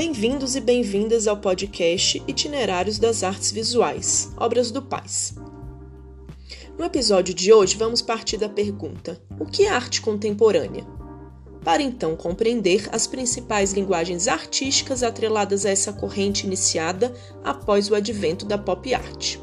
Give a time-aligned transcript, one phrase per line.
[0.00, 5.34] Bem-vindos e bem-vindas ao podcast Itinerários das Artes Visuais, Obras do Paz.
[6.78, 10.86] No episódio de hoje, vamos partir da pergunta: o que é arte contemporânea?
[11.62, 17.12] Para então compreender as principais linguagens artísticas atreladas a essa corrente iniciada
[17.44, 19.36] após o advento da pop art.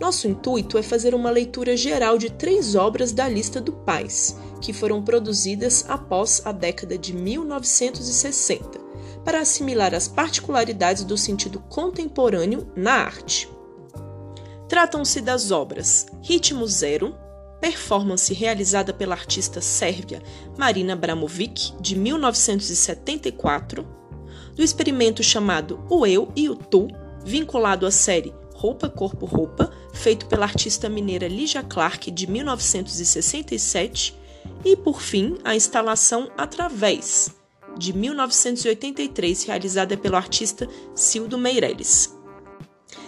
[0.00, 4.72] Nosso intuito é fazer uma leitura geral de três obras da lista do Paz, que
[4.72, 8.87] foram produzidas após a década de 1960,
[9.28, 13.46] para assimilar as particularidades do sentido contemporâneo na arte.
[14.66, 17.14] Tratam-se das obras Ritmo Zero,
[17.60, 20.22] performance realizada pela artista sérvia
[20.56, 23.86] Marina Abramovic, de 1974,
[24.56, 26.88] do experimento chamado O Eu e o Tu,
[27.22, 34.18] vinculado à série Roupa, Corpo, Roupa, feito pela artista mineira Ligia Clark, de 1967,
[34.64, 37.36] e, por fim, a instalação Através,
[37.78, 42.18] de 1983, realizada pelo artista Cildo Meirelles.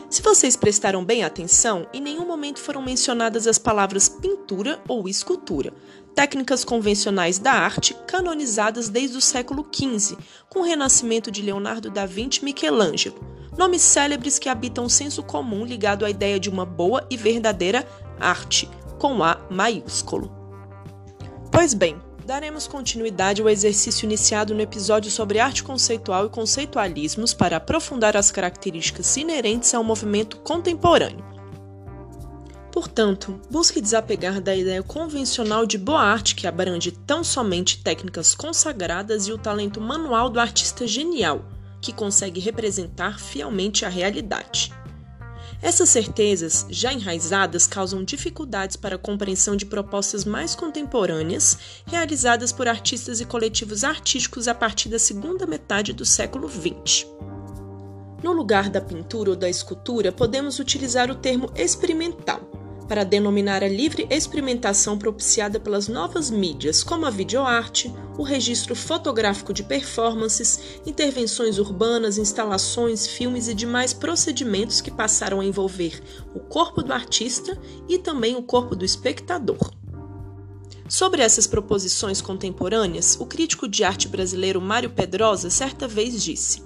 [0.08, 5.72] Se vocês prestaram bem atenção, em nenhum momento foram mencionadas as palavras pintura ou escultura,
[6.14, 10.16] técnicas convencionais da arte canonizadas desde o século XV,
[10.48, 13.20] com o renascimento de Leonardo da Vinci e Michelangelo,
[13.56, 17.86] nomes célebres que habitam o senso comum ligado à ideia de uma boa e verdadeira
[18.18, 20.30] arte, com A maiúsculo.
[21.52, 27.56] Pois bem, daremos continuidade ao exercício iniciado no episódio sobre arte conceitual e conceitualismos para
[27.56, 31.24] aprofundar as características inerentes ao movimento contemporâneo.
[32.72, 39.26] Portanto, busque desapegar da ideia convencional de boa arte que abrange tão somente técnicas consagradas
[39.26, 41.44] e o talento manual do artista genial,
[41.80, 44.72] que consegue representar fielmente a realidade.
[45.62, 52.66] Essas certezas, já enraizadas, causam dificuldades para a compreensão de propostas mais contemporâneas realizadas por
[52.66, 57.06] artistas e coletivos artísticos a partir da segunda metade do século XX.
[58.22, 62.59] No lugar da pintura ou da escultura, podemos utilizar o termo experimental
[62.90, 69.54] para denominar a livre experimentação propiciada pelas novas mídias, como a videoarte, o registro fotográfico
[69.54, 76.02] de performances, intervenções urbanas, instalações, filmes e demais procedimentos que passaram a envolver
[76.34, 77.56] o corpo do artista
[77.88, 79.70] e também o corpo do espectador.
[80.88, 86.64] Sobre essas proposições contemporâneas, o crítico de arte brasileiro Mário Pedrosa certa vez disse: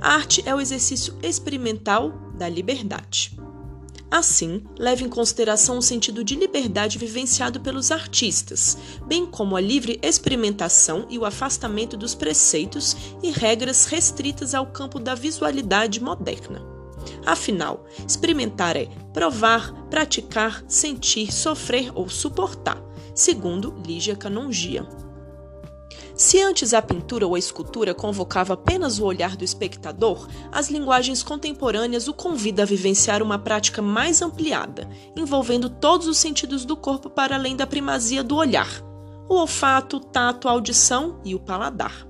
[0.00, 3.38] A arte é o exercício experimental da liberdade.
[4.10, 9.98] Assim, leva em consideração o sentido de liberdade vivenciado pelos artistas, bem como a livre
[10.02, 16.62] experimentação e o afastamento dos preceitos e regras restritas ao campo da visualidade moderna.
[17.26, 22.82] Afinal, experimentar é provar, praticar, sentir, sofrer ou suportar,
[23.14, 24.88] segundo Lígia Canongia.
[26.18, 31.22] Se antes a pintura ou a escultura convocava apenas o olhar do espectador, as linguagens
[31.22, 37.08] contemporâneas o convidam a vivenciar uma prática mais ampliada, envolvendo todos os sentidos do corpo
[37.08, 38.82] para além da primazia do olhar:
[39.28, 42.04] o olfato, o tato, a audição e o paladar.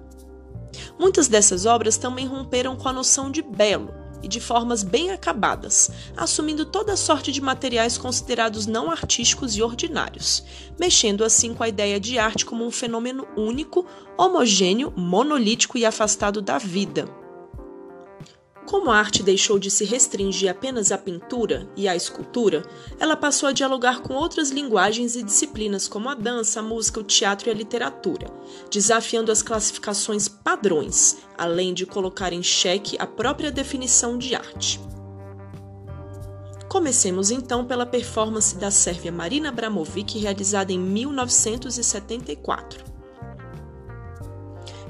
[0.98, 3.92] Muitas dessas obras também romperam com a noção de belo,
[4.22, 10.44] e de formas bem acabadas, assumindo toda sorte de materiais considerados não artísticos e ordinários,
[10.78, 13.86] mexendo assim com a ideia de arte como um fenômeno único,
[14.16, 17.17] homogêneo, monolítico e afastado da vida.
[18.68, 22.68] Como a arte deixou de se restringir apenas à pintura e à escultura,
[23.00, 27.02] ela passou a dialogar com outras linguagens e disciplinas como a dança, a música, o
[27.02, 28.30] teatro e a literatura,
[28.70, 34.78] desafiando as classificações padrões, além de colocar em xeque a própria definição de arte.
[36.68, 42.97] Comecemos então pela performance da sérvia Marina Abramovic realizada em 1974.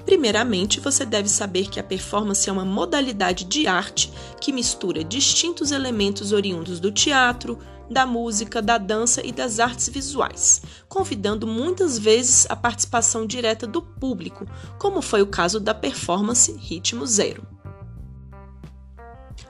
[0.08, 4.10] Primeiramente, você deve saber que a performance é uma modalidade de arte
[4.40, 7.58] que mistura distintos elementos oriundos do teatro,
[7.90, 13.82] da música, da dança e das artes visuais, convidando muitas vezes a participação direta do
[13.82, 14.46] público,
[14.78, 17.46] como foi o caso da performance Ritmo Zero.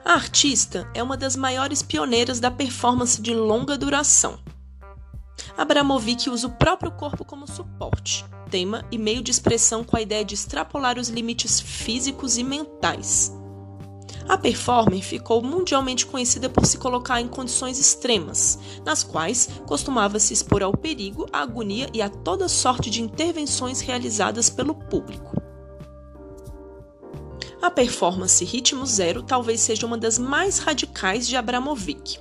[0.04, 4.40] A artista é uma das maiores pioneiras da performance de longa duração.
[5.56, 10.24] Abramovic usa o próprio corpo como suporte, tema e meio de expressão com a ideia
[10.24, 13.32] de extrapolar os limites físicos e mentais.
[14.28, 20.34] A performer ficou mundialmente conhecida por se colocar em condições extremas, nas quais costumava se
[20.34, 25.40] expor ao perigo, à agonia e a toda sorte de intervenções realizadas pelo público.
[27.60, 32.20] A performance Ritmo Zero talvez seja uma das mais radicais de Abramovic.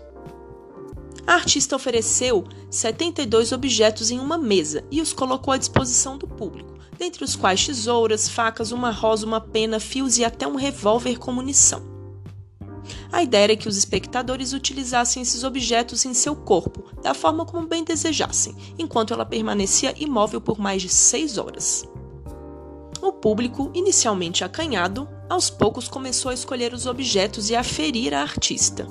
[1.28, 6.76] A artista ofereceu 72 objetos em uma mesa e os colocou à disposição do público,
[6.98, 11.34] dentre os quais tesouras, facas, uma rosa, uma pena, fios e até um revólver com
[11.34, 11.86] munição.
[13.12, 17.68] A ideia era que os espectadores utilizassem esses objetos em seu corpo, da forma como
[17.68, 21.84] bem desejassem, enquanto ela permanecia imóvel por mais de seis horas.
[23.02, 28.22] O público, inicialmente acanhado, aos poucos começou a escolher os objetos e a ferir a
[28.22, 28.88] artista.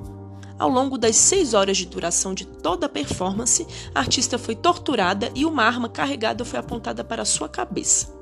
[0.58, 5.30] Ao longo das seis horas de duração de toda a performance, a artista foi torturada
[5.34, 8.14] e uma arma carregada foi apontada para sua cabeça.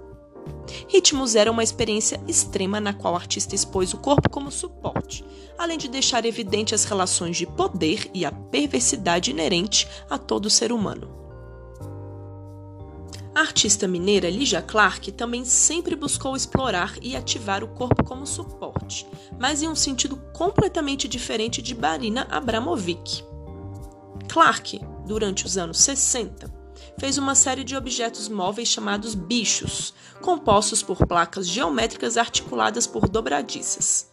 [0.89, 5.25] Ritmos era uma experiência extrema na qual o artista expôs o corpo como suporte,
[5.57, 10.73] além de deixar evidente as relações de poder e a perversidade inerente a todo ser
[10.73, 11.24] humano.
[13.35, 19.05] A artista mineira Lígia Clark também sempre buscou explorar e ativar o corpo como suporte,
[19.41, 23.25] mas em um sentido completamente diferente de Barina Abramovic.
[24.29, 26.49] Clark, durante os anos 60,
[26.97, 29.93] fez uma série de objetos móveis chamados bichos,
[30.23, 34.13] compostos por placas geométricas articuladas por dobradiças.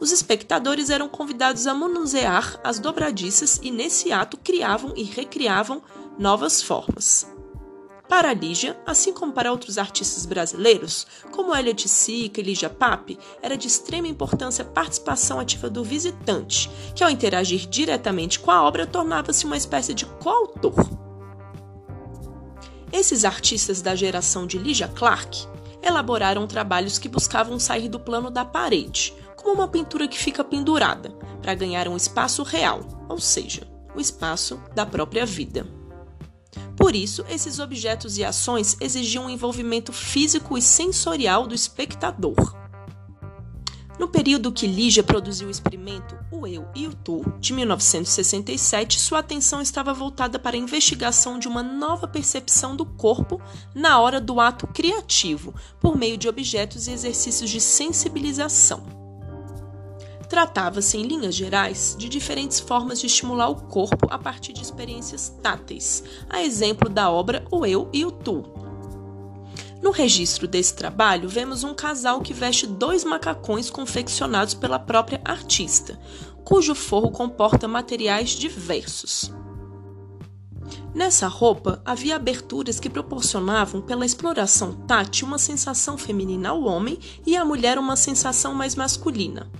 [0.00, 5.80] Os espectadores eram convidados a manusear as dobradiças e, nesse ato, criavam e recriavam
[6.18, 7.31] novas formas.
[8.12, 13.56] Para Lígia, assim como para outros artistas brasileiros, como Elliot Sica e Lígia Pape, era
[13.56, 18.86] de extrema importância a participação ativa do visitante, que ao interagir diretamente com a obra
[18.86, 20.74] tornava-se uma espécie de coautor.
[22.92, 25.48] Esses artistas da geração de Lígia Clark
[25.82, 31.08] elaboraram trabalhos que buscavam sair do plano da parede, como uma pintura que fica pendurada,
[31.40, 33.66] para ganhar um espaço real, ou seja,
[33.96, 35.66] o espaço da própria vida.
[36.82, 42.56] Por isso, esses objetos e ações exigiam um envolvimento físico e sensorial do espectador.
[44.00, 49.20] No período que Lígia produziu o experimento O Eu e o Tu, de 1967, sua
[49.20, 53.40] atenção estava voltada para a investigação de uma nova percepção do corpo
[53.72, 59.01] na hora do ato criativo, por meio de objetos e exercícios de sensibilização.
[60.32, 65.28] Tratava-se, em linhas gerais, de diferentes formas de estimular o corpo a partir de experiências
[65.42, 68.42] táteis, a exemplo da obra O Eu e o Tu.
[69.82, 76.00] No registro desse trabalho, vemos um casal que veste dois macacões confeccionados pela própria artista,
[76.42, 79.30] cujo forro comporta materiais diversos.
[80.94, 87.36] Nessa roupa havia aberturas que proporcionavam, pela exploração tátil, uma sensação feminina ao homem e
[87.36, 89.52] à mulher uma sensação mais masculina.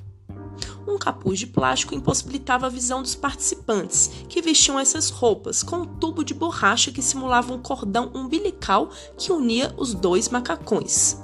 [0.87, 5.87] Um capuz de plástico impossibilitava a visão dos participantes, que vestiam essas roupas, com um
[5.87, 11.17] tubo de borracha que simulava um cordão umbilical que unia os dois macacões.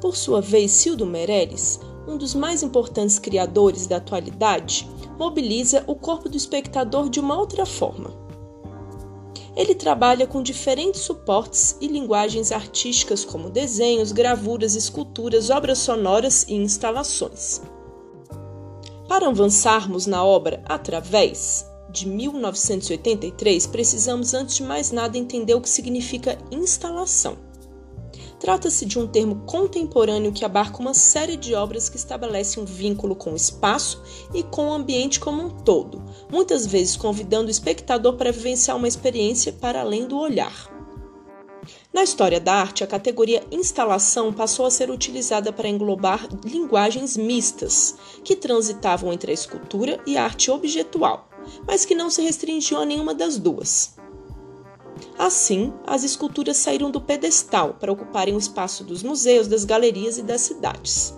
[0.00, 4.88] Por sua vez, Cildo Meirelles, um dos mais importantes criadores da atualidade,
[5.18, 8.24] mobiliza o corpo do espectador de uma outra forma.
[9.56, 16.54] Ele trabalha com diferentes suportes e linguagens artísticas como desenhos, gravuras, esculturas, obras sonoras e
[16.54, 17.62] instalações.
[19.14, 25.68] Para avançarmos na obra Através, de 1983, precisamos antes de mais nada entender o que
[25.68, 27.36] significa instalação.
[28.40, 33.14] Trata-se de um termo contemporâneo que abarca uma série de obras que estabelecem um vínculo
[33.14, 34.02] com o espaço
[34.34, 38.88] e com o ambiente como um todo, muitas vezes convidando o espectador para vivenciar uma
[38.88, 40.73] experiência para além do olhar.
[41.94, 47.94] Na história da arte, a categoria instalação passou a ser utilizada para englobar linguagens mistas,
[48.24, 51.28] que transitavam entre a escultura e a arte objetual,
[51.64, 53.94] mas que não se restringiam a nenhuma das duas.
[55.16, 60.22] Assim, as esculturas saíram do pedestal para ocuparem o espaço dos museus, das galerias e
[60.22, 61.14] das cidades.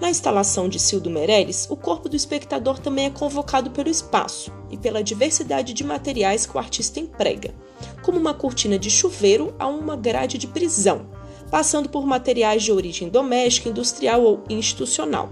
[0.00, 4.78] Na instalação de Cildo Meirelles, o corpo do espectador também é convocado pelo espaço e
[4.78, 7.54] pela diversidade de materiais que o artista emprega,
[8.02, 11.06] como uma cortina de chuveiro a uma grade de prisão,
[11.50, 15.30] passando por materiais de origem doméstica, industrial ou institucional.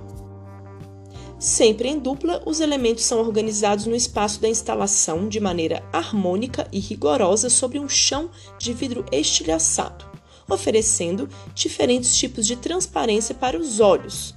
[1.38, 6.78] Sempre em dupla, os elementos são organizados no espaço da instalação de maneira harmônica e
[6.78, 10.04] rigorosa sobre um chão de vidro estilhaçado,
[10.50, 14.36] oferecendo diferentes tipos de transparência para os olhos,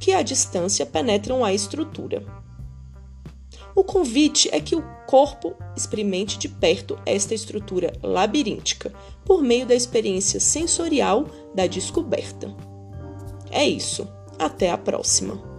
[0.00, 2.24] que à distância penetram a estrutura.
[3.74, 8.92] O convite é que o corpo experimente de perto esta estrutura labiríntica
[9.24, 12.52] por meio da experiência sensorial da descoberta.
[13.50, 14.08] É isso.
[14.38, 15.49] Até a próxima!